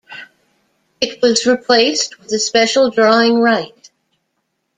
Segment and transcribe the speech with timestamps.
[0.99, 3.91] It was replaced with the special drawing right.